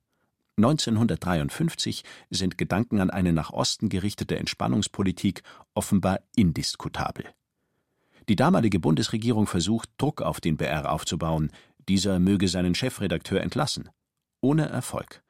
1953 0.57 2.03
sind 2.29 2.59
Gedanken 2.59 2.99
an 2.99 3.09
eine 3.09 3.33
nach 3.33 3.49
Osten 3.49 3.89
gerichtete 3.89 4.37
Entspannungspolitik 4.37 5.41
offenbar 5.73 6.19
indiskutabel. 6.35 7.25
Die 8.27 8.35
damalige 8.35 8.79
Bundesregierung 8.79 9.47
versucht, 9.47 9.89
Druck 9.97 10.21
auf 10.21 10.39
den 10.39 10.57
BR 10.57 10.91
aufzubauen, 10.91 11.51
dieser 11.87 12.19
möge 12.19 12.47
seinen 12.47 12.75
Chefredakteur 12.75 13.41
entlassen. 13.41 13.89
Ohne 14.39 14.69
Erfolg. 14.69 15.23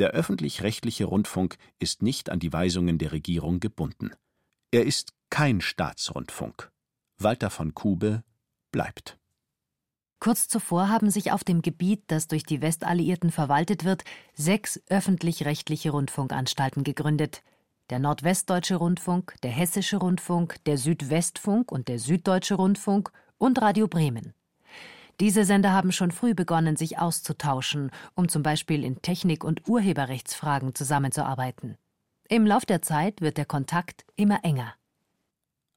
Der 0.00 0.12
öffentlich-rechtliche 0.12 1.04
Rundfunk 1.04 1.58
ist 1.78 2.00
nicht 2.00 2.30
an 2.30 2.40
die 2.40 2.54
Weisungen 2.54 2.96
der 2.96 3.12
Regierung 3.12 3.60
gebunden. 3.60 4.12
Er 4.70 4.86
ist 4.86 5.12
kein 5.28 5.60
Staatsrundfunk. 5.60 6.72
Walter 7.18 7.50
von 7.50 7.74
Kube 7.74 8.24
bleibt. 8.72 9.18
Kurz 10.18 10.48
zuvor 10.48 10.88
haben 10.88 11.10
sich 11.10 11.32
auf 11.32 11.44
dem 11.44 11.60
Gebiet, 11.60 12.04
das 12.06 12.28
durch 12.28 12.44
die 12.44 12.62
Westalliierten 12.62 13.30
verwaltet 13.30 13.84
wird, 13.84 14.04
sechs 14.32 14.80
öffentlich-rechtliche 14.88 15.90
Rundfunkanstalten 15.90 16.82
gegründet. 16.82 17.42
Der 17.90 17.98
Nordwestdeutsche 17.98 18.76
Rundfunk, 18.76 19.34
der 19.42 19.50
Hessische 19.50 19.98
Rundfunk, 19.98 20.64
der 20.64 20.78
Südwestfunk 20.78 21.70
und 21.70 21.88
der 21.88 21.98
Süddeutsche 21.98 22.54
Rundfunk 22.54 23.12
und 23.36 23.60
Radio 23.60 23.86
Bremen. 23.86 24.32
Diese 25.20 25.44
Sender 25.44 25.72
haben 25.72 25.92
schon 25.92 26.12
früh 26.12 26.34
begonnen, 26.34 26.76
sich 26.76 26.98
auszutauschen, 26.98 27.90
um 28.14 28.30
zum 28.30 28.42
Beispiel 28.42 28.84
in 28.84 29.02
Technik- 29.02 29.44
und 29.44 29.68
Urheberrechtsfragen 29.68 30.74
zusammenzuarbeiten. 30.74 31.76
Im 32.28 32.46
Lauf 32.46 32.64
der 32.64 32.80
Zeit 32.80 33.20
wird 33.20 33.36
der 33.36 33.44
Kontakt 33.44 34.06
immer 34.16 34.44
enger. 34.44 34.72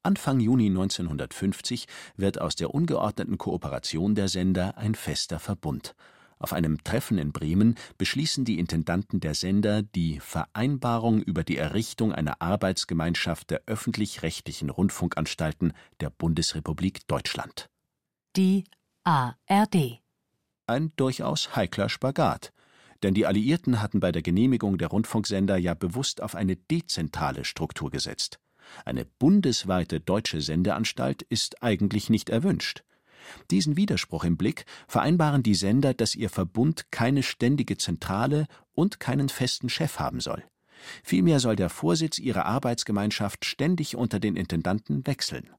Anfang 0.01 0.39
Juni 0.39 0.67
1950 0.67 1.87
wird 2.15 2.39
aus 2.39 2.55
der 2.55 2.73
ungeordneten 2.73 3.37
Kooperation 3.37 4.15
der 4.15 4.29
Sender 4.29 4.77
ein 4.77 4.95
fester 4.95 5.39
Verbund. 5.39 5.93
Auf 6.39 6.53
einem 6.53 6.83
Treffen 6.83 7.17
in 7.17 7.31
Bremen 7.33 7.75
beschließen 7.97 8.45
die 8.45 8.59
Intendanten 8.59 9.19
der 9.19 9.33
Sender 9.33 9.81
die 9.81 10.19
Vereinbarung 10.21 11.21
über 11.21 11.43
die 11.43 11.57
Errichtung 11.57 12.13
einer 12.13 12.41
Arbeitsgemeinschaft 12.41 13.49
der 13.49 13.63
öffentlich-rechtlichen 13.65 14.69
Rundfunkanstalten 14.69 15.73
der 15.99 16.09
Bundesrepublik 16.09 17.07
Deutschland. 17.07 17.69
Die 18.35 18.65
ARD. 19.05 20.01
Ein 20.65 20.93
durchaus 20.95 21.57
heikler 21.57 21.89
Spagat. 21.89 22.53
Denn 23.01 23.13
die 23.13 23.25
Alliierten 23.25 23.81
hatten 23.81 23.99
bei 23.99 24.13
der 24.13 24.21
Genehmigung 24.21 24.77
der 24.77 24.87
Rundfunksender 24.87 25.57
ja 25.57 25.73
bewusst 25.73 26.21
auf 26.21 26.35
eine 26.35 26.55
dezentrale 26.55 27.43
Struktur 27.43 27.91
gesetzt. 27.91 28.39
Eine 28.85 29.03
bundesweite 29.03 29.99
deutsche 29.99 30.39
Sendeanstalt 30.39 31.21
ist 31.23 31.61
eigentlich 31.61 32.09
nicht 32.09 32.29
erwünscht. 32.29 32.85
Diesen 33.51 33.75
Widerspruch 33.75 34.23
im 34.23 34.37
Blick 34.37 34.65
vereinbaren 34.87 35.43
die 35.43 35.55
Sender, 35.55 35.93
dass 35.93 36.15
ihr 36.15 36.29
Verbund 36.29 36.89
keine 36.89 37.23
ständige 37.23 37.75
Zentrale 37.75 38.47
und 38.73 39.01
keinen 39.01 39.27
festen 39.27 39.67
Chef 39.67 39.99
haben 39.99 40.21
soll. 40.21 40.45
Vielmehr 41.03 41.41
soll 41.41 41.57
der 41.57 41.69
Vorsitz 41.69 42.19
ihrer 42.19 42.45
Arbeitsgemeinschaft 42.45 43.43
ständig 43.43 43.97
unter 43.97 44.21
den 44.21 44.37
Intendanten 44.37 45.05
wechseln. 45.05 45.49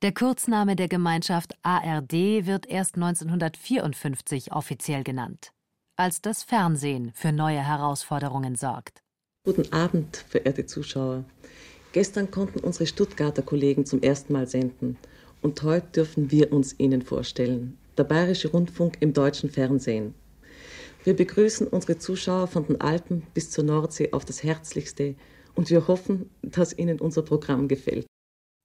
Der 0.00 0.14
Kurzname 0.14 0.76
der 0.76 0.86
Gemeinschaft 0.86 1.54
ARD 1.64 2.12
wird 2.46 2.66
erst 2.68 2.94
1954 2.94 4.52
offiziell 4.52 5.02
genannt, 5.02 5.50
als 5.96 6.20
das 6.20 6.44
Fernsehen 6.44 7.10
für 7.14 7.32
neue 7.32 7.58
Herausforderungen 7.58 8.54
sorgt. 8.54 9.02
Guten 9.44 9.72
Abend, 9.72 10.18
verehrte 10.28 10.66
Zuschauer. 10.66 11.24
Gestern 11.90 12.30
konnten 12.30 12.60
unsere 12.60 12.86
Stuttgarter 12.86 13.42
Kollegen 13.42 13.86
zum 13.86 14.00
ersten 14.00 14.34
Mal 14.34 14.46
senden 14.46 14.96
und 15.42 15.60
heute 15.64 15.88
dürfen 15.88 16.30
wir 16.30 16.52
uns 16.52 16.78
Ihnen 16.78 17.02
vorstellen. 17.02 17.76
Der 17.96 18.04
Bayerische 18.04 18.52
Rundfunk 18.52 18.98
im 19.00 19.12
deutschen 19.12 19.50
Fernsehen. 19.50 20.14
Wir 21.02 21.16
begrüßen 21.16 21.66
unsere 21.66 21.98
Zuschauer 21.98 22.46
von 22.46 22.64
den 22.68 22.80
Alpen 22.80 23.26
bis 23.34 23.50
zur 23.50 23.64
Nordsee 23.64 24.12
auf 24.12 24.24
das 24.24 24.44
Herzlichste 24.44 25.16
und 25.56 25.70
wir 25.70 25.88
hoffen, 25.88 26.30
dass 26.42 26.78
Ihnen 26.78 27.00
unser 27.00 27.22
Programm 27.22 27.66
gefällt. 27.66 28.06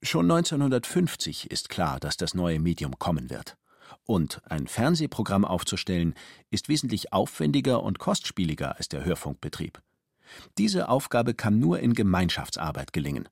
Schon 0.05 0.29
1950 0.29 1.49
ist 1.49 1.69
klar, 1.69 1.97
dass 1.97 2.17
das 2.17 2.33
neue 2.33 2.59
Medium 2.59 2.99
kommen 2.99 3.29
wird. 3.29 3.55
Und 4.05 4.41
ein 4.43 4.67
Fernsehprogramm 4.67 5.45
aufzustellen, 5.45 6.13
ist 6.51 6.67
wesentlich 6.67 7.13
aufwendiger 7.13 7.81
und 7.81 7.99
kostspieliger 7.99 8.75
als 8.75 8.89
der 8.89 9.05
Hörfunkbetrieb. 9.05 9.81
Diese 10.57 10.89
Aufgabe 10.89 11.33
kann 11.33 11.57
nur 11.57 11.79
in 11.79 11.93
Gemeinschaftsarbeit 11.93 12.91
gelingen. 12.91 13.29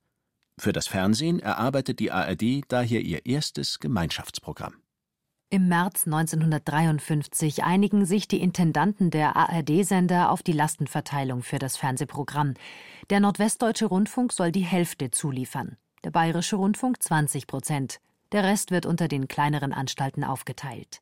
Für 0.58 0.72
das 0.72 0.88
Fernsehen 0.88 1.42
erarbeitet 1.42 2.00
die 2.00 2.12
ARD 2.12 2.62
daher 2.70 3.02
ihr 3.02 3.26
erstes 3.26 3.80
Gemeinschaftsprogramm. 3.80 4.76
Im 5.50 5.68
März 5.68 6.06
1953 6.06 7.66
einigen 7.66 8.06
sich 8.06 8.30
die 8.30 8.40
Intendanten 8.40 9.12
der 9.12 9.36
ARD-Sender 9.36 10.32
auf 10.32 10.42
die 10.42 10.54
Lastenverteilung 10.54 11.44
für 11.44 11.60
das 11.60 11.76
Fernsehprogramm. 11.76 12.54
Der 13.10 13.20
Nordwestdeutsche 13.20 13.88
Rundfunk 13.88 14.32
soll 14.32 14.54
die 14.54 14.62
Hälfte 14.62 15.12
zuliefern, 15.12 15.76
der 16.04 16.12
Bayerische 16.12 16.56
Rundfunk 16.56 17.02
20 17.02 17.48
Prozent. 17.48 18.00
Der 18.32 18.44
Rest 18.44 18.72
wird 18.72 18.86
unter 18.86 19.08
den 19.08 19.28
kleineren 19.28 19.74
Anstalten 19.74 20.24
aufgeteilt. 20.24 21.02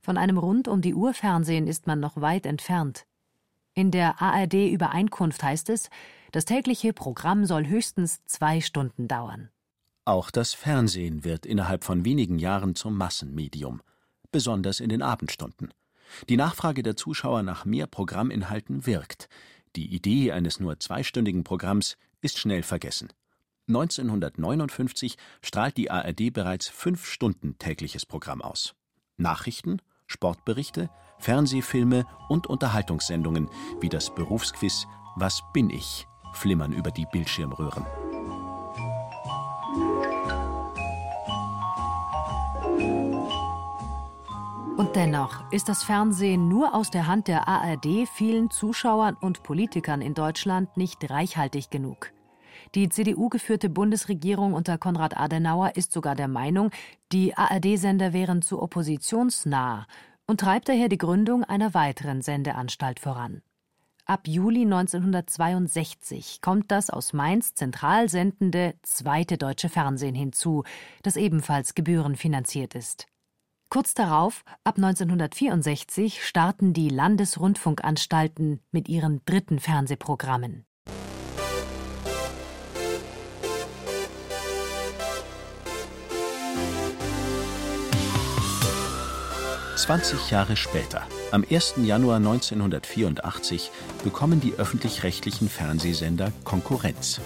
Von 0.00 0.18
einem 0.18 0.38
rund 0.38 0.68
um 0.68 0.80
die 0.80 0.94
Uhr 0.94 1.14
Fernsehen 1.14 1.66
ist 1.66 1.86
man 1.86 2.00
noch 2.00 2.20
weit 2.20 2.46
entfernt. 2.46 3.06
In 3.74 3.90
der 3.90 4.20
ARD-Übereinkunft 4.20 5.42
heißt 5.42 5.70
es, 5.70 5.88
das 6.32 6.44
tägliche 6.44 6.92
Programm 6.92 7.44
soll 7.44 7.66
höchstens 7.66 8.24
zwei 8.24 8.60
Stunden 8.60 9.08
dauern. 9.08 9.50
Auch 10.04 10.30
das 10.30 10.52
Fernsehen 10.52 11.24
wird 11.24 11.46
innerhalb 11.46 11.84
von 11.84 12.04
wenigen 12.04 12.38
Jahren 12.38 12.74
zum 12.74 12.96
Massenmedium, 12.96 13.80
besonders 14.30 14.80
in 14.80 14.90
den 14.90 15.02
Abendstunden. 15.02 15.72
Die 16.28 16.36
Nachfrage 16.36 16.82
der 16.82 16.96
Zuschauer 16.96 17.42
nach 17.42 17.64
mehr 17.64 17.86
Programminhalten 17.86 18.86
wirkt. 18.86 19.28
Die 19.74 19.94
Idee 19.94 20.32
eines 20.32 20.60
nur 20.60 20.78
zweistündigen 20.78 21.42
Programms 21.42 21.96
ist 22.20 22.38
schnell 22.38 22.62
vergessen. 22.62 23.08
1959 23.68 25.16
strahlt 25.42 25.76
die 25.76 25.90
ARD 25.90 26.32
bereits 26.32 26.68
fünf 26.68 27.06
Stunden 27.06 27.58
tägliches 27.58 28.06
Programm 28.06 28.42
aus. 28.42 28.74
Nachrichten, 29.16 29.80
Sportberichte, 30.06 30.90
Fernsehfilme 31.18 32.06
und 32.28 32.46
Unterhaltungssendungen 32.46 33.48
wie 33.80 33.88
das 33.88 34.14
Berufsquiz 34.14 34.86
Was 35.16 35.42
bin 35.52 35.70
ich 35.70 36.06
flimmern 36.34 36.72
über 36.72 36.90
die 36.90 37.06
Bildschirmröhren. 37.10 37.86
Und 44.76 44.96
dennoch 44.96 45.50
ist 45.52 45.68
das 45.68 45.84
Fernsehen 45.84 46.48
nur 46.48 46.74
aus 46.74 46.90
der 46.90 47.06
Hand 47.06 47.28
der 47.28 47.46
ARD 47.46 48.08
vielen 48.12 48.50
Zuschauern 48.50 49.16
und 49.20 49.44
Politikern 49.44 50.02
in 50.02 50.14
Deutschland 50.14 50.76
nicht 50.76 51.08
reichhaltig 51.08 51.70
genug. 51.70 52.13
Die 52.74 52.88
CDU-geführte 52.88 53.68
Bundesregierung 53.68 54.54
unter 54.54 54.78
Konrad 54.78 55.16
Adenauer 55.16 55.76
ist 55.76 55.92
sogar 55.92 56.14
der 56.14 56.28
Meinung, 56.28 56.70
die 57.12 57.36
ARD-Sender 57.36 58.12
wären 58.12 58.42
zu 58.42 58.62
oppositionsnah 58.62 59.86
und 60.26 60.40
treibt 60.40 60.68
daher 60.68 60.88
die 60.88 60.98
Gründung 60.98 61.44
einer 61.44 61.74
weiteren 61.74 62.22
Sendeanstalt 62.22 63.00
voran. 63.00 63.42
Ab 64.06 64.28
Juli 64.28 64.62
1962 64.62 66.42
kommt 66.42 66.70
das 66.70 66.90
aus 66.90 67.14
Mainz 67.14 67.54
zentral 67.54 68.10
sendende 68.10 68.74
Zweite 68.82 69.38
Deutsche 69.38 69.70
Fernsehen 69.70 70.14
hinzu, 70.14 70.64
das 71.02 71.16
ebenfalls 71.16 71.74
gebührenfinanziert 71.74 72.74
ist. 72.74 73.06
Kurz 73.70 73.94
darauf, 73.94 74.44
ab 74.62 74.76
1964, 74.76 76.24
starten 76.24 76.74
die 76.74 76.90
Landesrundfunkanstalten 76.90 78.60
mit 78.70 78.88
ihren 78.88 79.22
dritten 79.24 79.58
Fernsehprogrammen. 79.58 80.66
20 89.84 90.30
Jahre 90.30 90.56
später, 90.56 91.02
am 91.30 91.44
1. 91.44 91.74
Januar 91.82 92.16
1984, 92.16 93.70
bekommen 94.02 94.40
die 94.40 94.54
öffentlich-rechtlichen 94.54 95.50
Fernsehsender 95.50 96.32
Konkurrenz. 96.42 97.20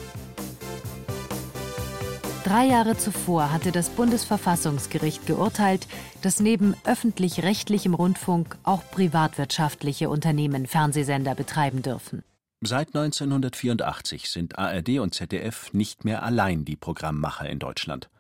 Drei 2.43 2.67
Jahre 2.67 2.97
zuvor 2.97 3.53
hatte 3.53 3.71
das 3.71 3.91
Bundesverfassungsgericht 3.91 5.25
geurteilt, 5.25 5.87
dass 6.23 6.41
neben 6.41 6.75
öffentlich-rechtlichem 6.83 7.95
Rundfunk 7.95 8.59
auch 8.65 8.83
privatwirtschaftliche 8.91 10.09
Unternehmen 10.09 10.67
Fernsehsender 10.67 11.37
betreiben 11.37 11.83
dürfen. 11.83 12.25
Seit 12.61 12.89
1984 12.89 14.29
sind 14.29 14.59
ARD 14.59 14.99
und 14.99 15.15
ZDF 15.15 15.73
nicht 15.73 16.05
mehr 16.05 16.25
allein 16.25 16.65
die 16.65 16.75
Programmmacher 16.75 17.49
in 17.49 17.61
Deutschland. 17.61 18.11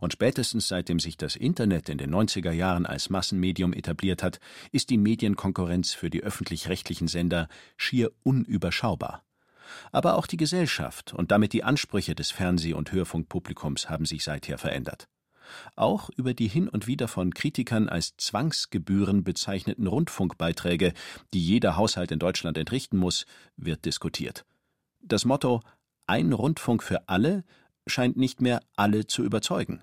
Und 0.00 0.12
spätestens 0.12 0.68
seitdem 0.68 1.00
sich 1.00 1.16
das 1.16 1.36
Internet 1.36 1.88
in 1.88 1.98
den 1.98 2.14
90er 2.14 2.52
Jahren 2.52 2.86
als 2.86 3.10
Massenmedium 3.10 3.72
etabliert 3.72 4.22
hat, 4.22 4.40
ist 4.72 4.90
die 4.90 4.98
Medienkonkurrenz 4.98 5.92
für 5.92 6.10
die 6.10 6.22
öffentlich-rechtlichen 6.22 7.08
Sender 7.08 7.48
schier 7.76 8.12
unüberschaubar. 8.22 9.22
Aber 9.92 10.16
auch 10.16 10.26
die 10.26 10.36
Gesellschaft 10.36 11.12
und 11.12 11.30
damit 11.30 11.52
die 11.52 11.64
Ansprüche 11.64 12.14
des 12.14 12.30
Fernseh- 12.30 12.74
und 12.74 12.92
Hörfunkpublikums 12.92 13.88
haben 13.88 14.04
sich 14.04 14.22
seither 14.22 14.58
verändert. 14.58 15.08
Auch 15.74 16.10
über 16.16 16.34
die 16.34 16.48
hin 16.48 16.68
und 16.68 16.86
wieder 16.86 17.08
von 17.08 17.32
Kritikern 17.32 17.88
als 17.88 18.16
Zwangsgebühren 18.16 19.24
bezeichneten 19.24 19.86
Rundfunkbeiträge, 19.86 20.92
die 21.32 21.44
jeder 21.44 21.76
Haushalt 21.76 22.10
in 22.10 22.18
Deutschland 22.18 22.58
entrichten 22.58 22.96
muss, 22.96 23.26
wird 23.56 23.84
diskutiert. 23.84 24.44
Das 25.00 25.24
Motto 25.24 25.60
Ein 26.06 26.32
Rundfunk 26.32 26.82
für 26.82 27.08
alle 27.08 27.44
scheint 27.86 28.16
nicht 28.16 28.40
mehr 28.40 28.60
alle 28.76 29.06
zu 29.06 29.22
überzeugen. 29.24 29.82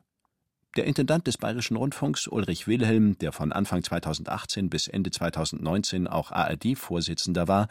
Der 0.76 0.86
Intendant 0.86 1.28
des 1.28 1.38
Bayerischen 1.38 1.78
Rundfunks, 1.78 2.28
Ulrich 2.28 2.68
Wilhelm, 2.68 3.18
der 3.20 3.32
von 3.32 3.52
Anfang 3.52 3.84
2018 3.84 4.70
bis 4.70 4.88
Ende 4.88 5.12
2019 5.12 6.08
auch 6.08 6.32
ARD-Vorsitzender 6.32 7.48
war, 7.48 7.68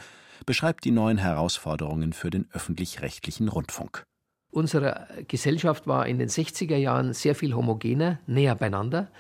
beschreibt 0.46 0.84
die 0.84 0.92
neuen 0.92 1.18
Herausforderungen 1.18 2.12
für 2.12 2.30
den 2.30 2.46
öffentlich-rechtlichen 2.52 3.48
Rundfunk. 3.48 4.04
Unsere 4.52 5.08
Gesellschaft 5.28 5.86
war 5.86 6.06
in 6.06 6.18
den 6.18 6.28
60er 6.28 6.76
Jahren 6.76 7.12
sehr 7.12 7.34
viel 7.34 7.54
homogener, 7.54 8.20
näher 8.26 8.54
beieinander. 8.54 9.10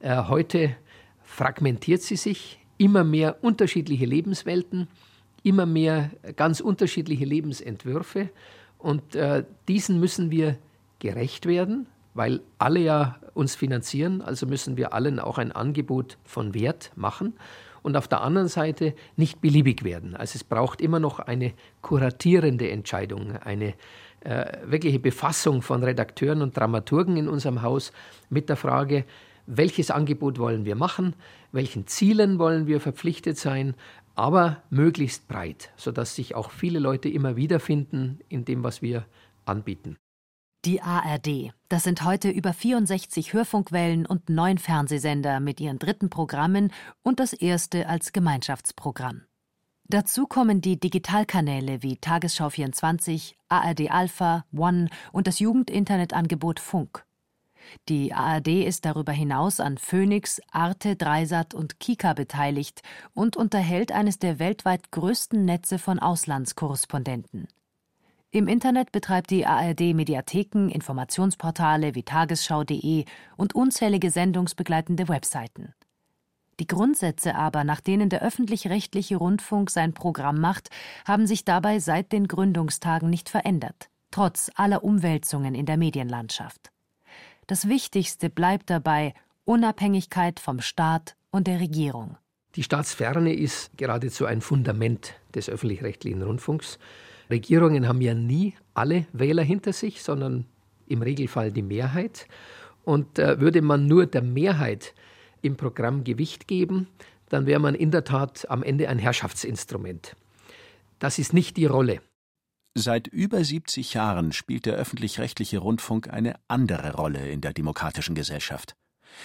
Äh, 0.00 0.24
heute 0.24 0.76
fragmentiert 1.22 2.02
sie 2.02 2.16
sich, 2.16 2.58
immer 2.76 3.04
mehr 3.04 3.42
unterschiedliche 3.42 4.04
Lebenswelten, 4.04 4.88
immer 5.42 5.64
mehr 5.64 6.10
ganz 6.36 6.60
unterschiedliche 6.60 7.24
Lebensentwürfe. 7.24 8.30
Und 8.80 9.14
äh, 9.14 9.44
diesen 9.68 10.00
müssen 10.00 10.30
wir 10.30 10.56
gerecht 10.98 11.46
werden, 11.46 11.86
weil 12.14 12.40
alle 12.58 12.80
ja 12.80 13.16
uns 13.34 13.54
finanzieren, 13.54 14.22
also 14.22 14.46
müssen 14.46 14.76
wir 14.76 14.92
allen 14.92 15.20
auch 15.20 15.38
ein 15.38 15.52
Angebot 15.52 16.18
von 16.24 16.54
Wert 16.54 16.90
machen 16.96 17.34
und 17.82 17.96
auf 17.96 18.08
der 18.08 18.20
anderen 18.22 18.48
Seite 18.48 18.94
nicht 19.16 19.40
beliebig 19.40 19.84
werden. 19.84 20.16
Also 20.16 20.36
es 20.36 20.44
braucht 20.44 20.80
immer 20.80 20.98
noch 20.98 21.18
eine 21.18 21.52
kuratierende 21.82 22.70
Entscheidung, 22.70 23.36
eine 23.36 23.74
äh, 24.20 24.58
wirkliche 24.64 24.98
Befassung 24.98 25.62
von 25.62 25.82
Redakteuren 25.82 26.42
und 26.42 26.56
Dramaturgen 26.56 27.16
in 27.16 27.28
unserem 27.28 27.62
Haus 27.62 27.92
mit 28.28 28.48
der 28.48 28.56
Frage, 28.56 29.04
welches 29.46 29.90
Angebot 29.90 30.38
wollen 30.38 30.64
wir 30.64 30.76
machen, 30.76 31.14
welchen 31.52 31.86
Zielen 31.86 32.38
wollen 32.38 32.66
wir 32.66 32.80
verpflichtet 32.80 33.36
sein, 33.36 33.74
aber 34.14 34.62
möglichst 34.70 35.28
breit, 35.28 35.70
sodass 35.76 36.14
sich 36.14 36.34
auch 36.34 36.50
viele 36.50 36.78
Leute 36.78 37.08
immer 37.08 37.36
wiederfinden 37.36 38.20
in 38.28 38.44
dem, 38.44 38.62
was 38.62 38.82
wir 38.82 39.06
anbieten. 39.44 39.96
Die 40.66 40.82
ARD. 40.82 41.52
Das 41.70 41.84
sind 41.84 42.04
heute 42.04 42.28
über 42.28 42.52
64 42.52 43.32
Hörfunkwellen 43.32 44.04
und 44.04 44.28
neun 44.28 44.58
Fernsehsender 44.58 45.40
mit 45.40 45.58
ihren 45.58 45.78
dritten 45.78 46.10
Programmen 46.10 46.70
und 47.02 47.18
das 47.18 47.32
erste 47.32 47.88
als 47.88 48.12
Gemeinschaftsprogramm. 48.12 49.22
Dazu 49.88 50.26
kommen 50.26 50.60
die 50.60 50.78
Digitalkanäle 50.78 51.82
wie 51.82 51.96
Tagesschau 51.96 52.50
24, 52.50 53.38
ARD 53.48 53.90
Alpha, 53.90 54.44
One 54.54 54.88
und 55.12 55.26
das 55.26 55.38
Jugendinternetangebot 55.38 56.60
Funk. 56.60 57.04
Die 57.88 58.12
ARD 58.12 58.64
ist 58.64 58.84
darüber 58.84 59.12
hinaus 59.12 59.60
an 59.60 59.78
Phoenix, 59.78 60.40
Arte, 60.50 60.96
Dreisat 60.96 61.54
und 61.54 61.80
Kika 61.80 62.12
beteiligt 62.12 62.82
und 63.14 63.36
unterhält 63.36 63.92
eines 63.92 64.18
der 64.18 64.38
weltweit 64.38 64.90
größten 64.90 65.44
Netze 65.44 65.78
von 65.78 65.98
Auslandskorrespondenten. 65.98 67.48
Im 68.32 68.46
Internet 68.46 68.92
betreibt 68.92 69.30
die 69.30 69.44
ARD 69.44 69.92
Mediatheken, 69.94 70.68
Informationsportale 70.68 71.94
wie 71.94 72.04
tagesschau.de 72.04 73.04
und 73.36 73.54
unzählige 73.54 74.10
sendungsbegleitende 74.10 75.08
Webseiten. 75.08 75.74
Die 76.60 76.66
Grundsätze 76.66 77.34
aber, 77.34 77.64
nach 77.64 77.80
denen 77.80 78.08
der 78.10 78.22
öffentlich-rechtliche 78.22 79.16
Rundfunk 79.16 79.70
sein 79.70 79.94
Programm 79.94 80.40
macht, 80.40 80.68
haben 81.06 81.26
sich 81.26 81.44
dabei 81.44 81.78
seit 81.78 82.12
den 82.12 82.28
Gründungstagen 82.28 83.10
nicht 83.10 83.30
verändert. 83.30 83.88
trotz 84.10 84.50
aller 84.54 84.82
Umwälzungen 84.82 85.54
in 85.54 85.66
der 85.66 85.76
Medienlandschaft. 85.76 86.72
Das 87.50 87.68
Wichtigste 87.68 88.30
bleibt 88.30 88.70
dabei 88.70 89.12
Unabhängigkeit 89.44 90.38
vom 90.38 90.60
Staat 90.60 91.16
und 91.32 91.48
der 91.48 91.58
Regierung. 91.58 92.16
Die 92.54 92.62
Staatsferne 92.62 93.34
ist 93.34 93.76
geradezu 93.76 94.24
ein 94.24 94.40
Fundament 94.40 95.14
des 95.34 95.48
öffentlich-rechtlichen 95.50 96.22
Rundfunks. 96.22 96.78
Regierungen 97.28 97.88
haben 97.88 98.02
ja 98.02 98.14
nie 98.14 98.54
alle 98.72 99.06
Wähler 99.12 99.42
hinter 99.42 99.72
sich, 99.72 100.04
sondern 100.04 100.44
im 100.86 101.02
Regelfall 101.02 101.50
die 101.50 101.62
Mehrheit. 101.62 102.28
Und 102.84 103.18
äh, 103.18 103.40
würde 103.40 103.62
man 103.62 103.86
nur 103.86 104.06
der 104.06 104.22
Mehrheit 104.22 104.94
im 105.42 105.56
Programm 105.56 106.04
Gewicht 106.04 106.46
geben, 106.46 106.86
dann 107.30 107.46
wäre 107.46 107.58
man 107.58 107.74
in 107.74 107.90
der 107.90 108.04
Tat 108.04 108.48
am 108.48 108.62
Ende 108.62 108.88
ein 108.88 109.00
Herrschaftsinstrument. 109.00 110.14
Das 111.00 111.18
ist 111.18 111.32
nicht 111.32 111.56
die 111.56 111.66
Rolle. 111.66 112.00
Seit 112.74 113.08
über 113.08 113.42
70 113.42 113.94
Jahren 113.94 114.32
spielt 114.32 114.64
der 114.64 114.74
öffentlich-rechtliche 114.74 115.58
Rundfunk 115.58 116.08
eine 116.08 116.36
andere 116.46 116.94
Rolle 116.94 117.28
in 117.28 117.40
der 117.40 117.52
demokratischen 117.52 118.14
Gesellschaft. 118.14 118.76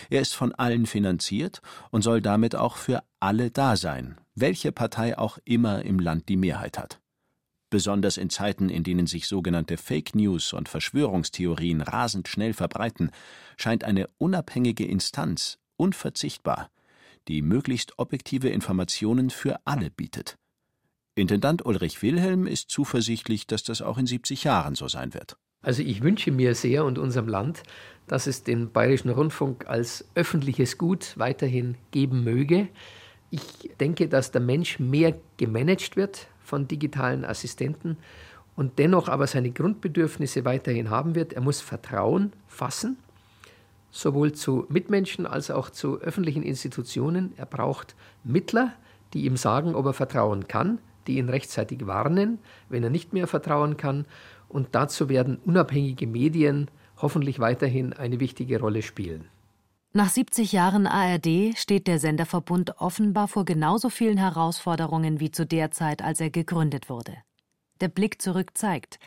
Er 0.09 0.21
ist 0.21 0.33
von 0.33 0.51
allen 0.53 0.87
finanziert 0.87 1.61
und 1.91 2.01
soll 2.01 2.21
damit 2.21 2.55
auch 2.55 2.75
für 2.75 3.03
alle 3.19 3.51
da 3.51 3.77
sein, 3.77 4.19
welche 4.33 4.71
Partei 4.71 5.15
auch 5.17 5.37
immer 5.45 5.83
im 5.83 5.99
Land 5.99 6.27
die 6.27 6.37
Mehrheit 6.37 6.79
hat. 6.79 6.99
Besonders 7.69 8.17
in 8.17 8.31
Zeiten, 8.31 8.69
in 8.69 8.83
denen 8.83 9.05
sich 9.05 9.27
sogenannte 9.27 9.77
Fake 9.77 10.15
News 10.15 10.53
und 10.53 10.67
Verschwörungstheorien 10.67 11.81
rasend 11.81 12.27
schnell 12.27 12.53
verbreiten, 12.53 13.11
scheint 13.57 13.83
eine 13.83 14.09
unabhängige 14.17 14.85
Instanz 14.85 15.59
unverzichtbar, 15.77 16.71
die 17.27 17.43
möglichst 17.43 17.99
objektive 17.99 18.49
Informationen 18.49 19.29
für 19.29 19.59
alle 19.65 19.91
bietet. 19.91 20.37
Intendant 21.17 21.65
Ulrich 21.65 22.01
Wilhelm 22.01 22.45
ist 22.45 22.69
zuversichtlich, 22.69 23.47
dass 23.47 23.63
das 23.63 23.81
auch 23.81 23.97
in 23.97 24.05
70 24.05 24.43
Jahren 24.43 24.75
so 24.75 24.89
sein 24.89 25.13
wird. 25.13 25.37
Also 25.61 25.81
ich 25.81 26.03
wünsche 26.03 26.29
mir 26.29 26.55
sehr 26.55 26.83
und 26.83 26.99
unserem 26.99 27.29
Land, 27.29 27.63
dass 28.05 28.27
es 28.27 28.43
den 28.43 28.69
Bayerischen 28.69 29.09
Rundfunk 29.09 29.65
als 29.65 30.03
öffentliches 30.15 30.77
Gut 30.77 31.13
weiterhin 31.15 31.75
geben 31.91 32.25
möge. 32.25 32.67
Ich 33.31 33.71
denke, 33.79 34.09
dass 34.09 34.31
der 34.31 34.41
Mensch 34.41 34.77
mehr 34.79 35.15
gemanagt 35.37 35.95
wird 35.95 36.27
von 36.43 36.67
digitalen 36.67 37.23
Assistenten 37.23 37.95
und 38.57 38.77
dennoch 38.77 39.07
aber 39.07 39.25
seine 39.25 39.51
Grundbedürfnisse 39.51 40.43
weiterhin 40.43 40.89
haben 40.89 41.15
wird. 41.15 41.31
Er 41.31 41.41
muss 41.41 41.61
Vertrauen 41.61 42.33
fassen, 42.47 42.97
sowohl 43.89 44.33
zu 44.33 44.65
Mitmenschen 44.67 45.25
als 45.25 45.49
auch 45.49 45.69
zu 45.69 45.97
öffentlichen 46.01 46.43
Institutionen. 46.43 47.31
Er 47.37 47.45
braucht 47.45 47.95
Mittler, 48.25 48.73
die 49.13 49.23
ihm 49.25 49.37
sagen, 49.37 49.75
ob 49.75 49.85
er 49.85 49.93
vertrauen 49.93 50.49
kann, 50.49 50.79
die 51.07 51.17
ihn 51.17 51.29
rechtzeitig 51.29 51.87
warnen, 51.87 52.39
wenn 52.69 52.83
er 52.83 52.89
nicht 52.89 53.13
mehr 53.13 53.27
vertrauen 53.27 53.77
kann. 53.77 54.05
Und 54.47 54.69
dazu 54.73 55.09
werden 55.09 55.39
unabhängige 55.45 56.07
Medien 56.07 56.69
hoffentlich 57.01 57.39
weiterhin 57.39 57.93
eine 57.93 58.19
wichtige 58.19 58.59
Rolle 58.59 58.81
spielen. 58.81 59.27
Nach 59.93 60.09
70 60.09 60.51
Jahren 60.51 60.87
ARD 60.87 61.57
steht 61.57 61.87
der 61.87 61.99
Senderverbund 61.99 62.79
offenbar 62.79 63.29
vor 63.29 63.45
genauso 63.45 63.89
vielen 63.89 64.17
Herausforderungen 64.17 65.21
wie 65.21 65.31
zu 65.31 65.45
der 65.45 65.71
Zeit, 65.71 66.01
als 66.01 66.19
er 66.19 66.29
gegründet 66.29 66.89
wurde. 66.89 67.15
Der 67.79 67.87
Blick 67.87 68.21
zurück 68.21 68.51
zeigt, 68.55 68.99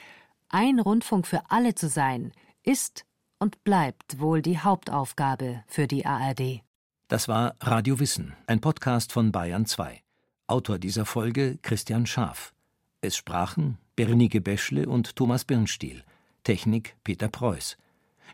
ein 0.49 0.81
Rundfunk 0.81 1.27
für 1.27 1.43
alle 1.51 1.75
zu 1.75 1.89
sein, 1.89 2.33
ist 2.63 3.05
und 3.39 3.63
bleibt 3.65 4.19
wohl 4.19 4.41
die 4.41 4.59
Hauptaufgabe 4.59 5.63
für 5.67 5.87
die 5.87 6.07
ARD. 6.07 6.63
Das 7.09 7.29
war 7.29 7.55
Radio 7.61 8.01
Wissen, 8.01 8.35
ein 8.47 8.61
Podcast 8.61 9.13
von 9.13 9.31
Bayern 9.31 9.67
2. 9.67 10.03
Autor 10.49 10.79
dieser 10.79 11.05
Folge 11.05 11.59
Christian 11.61 12.07
Schaaf. 12.07 12.55
Es 13.03 13.19
sprachen 13.19 13.77
Berenike 13.97 14.41
Beschle 14.41 14.89
und 14.89 15.15
Thomas 15.15 15.45
Birnstiel. 15.45 16.03
Technik 16.43 16.97
Peter 17.05 17.29
Preuß. 17.29 17.77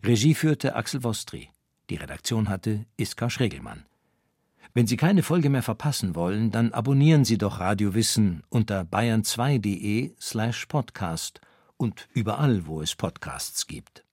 Regie 0.04 0.34
führte 0.34 0.76
Axel 0.76 1.02
Wostri. 1.02 1.50
Die 1.90 1.96
Redaktion 1.96 2.48
hatte 2.48 2.86
Iska 2.96 3.30
Schregelmann. 3.30 3.84
Wenn 4.74 4.86
Sie 4.86 4.96
keine 4.96 5.24
Folge 5.24 5.50
mehr 5.50 5.64
verpassen 5.64 6.14
wollen, 6.14 6.52
dann 6.52 6.72
abonnieren 6.72 7.24
Sie 7.24 7.36
doch 7.36 7.58
Radio 7.58 7.94
Wissen 7.94 8.44
unter 8.48 8.82
bayern2.de 8.82 10.14
slash 10.20 10.66
podcast 10.66 11.40
und 11.76 12.08
überall, 12.12 12.66
wo 12.66 12.80
es 12.80 12.94
Podcasts 12.94 13.66
gibt. 13.66 14.03